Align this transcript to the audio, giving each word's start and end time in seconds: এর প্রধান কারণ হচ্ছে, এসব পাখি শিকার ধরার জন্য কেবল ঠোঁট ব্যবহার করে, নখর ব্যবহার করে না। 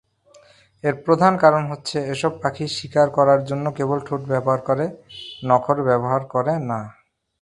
এর 0.83 0.95
প্রধান 1.05 1.33
কারণ 1.37 1.63
হচ্ছে, 1.71 1.97
এসব 2.13 2.31
পাখি 2.41 2.65
শিকার 2.77 3.07
ধরার 3.17 3.41
জন্য 3.45 3.65
কেবল 3.77 3.99
ঠোঁট 4.07 4.21
ব্যবহার 4.23 4.61
করে, 4.69 4.85
নখর 5.45 5.77
ব্যবহার 5.89 6.21
করে 6.33 6.53
না। 6.69 6.79